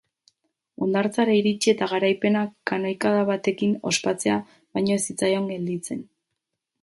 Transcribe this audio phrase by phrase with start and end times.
[0.85, 6.01] Hondartzara iritsi eta garaipena kanoikada batekin ospatzea baino ez zitzaion gelditzen.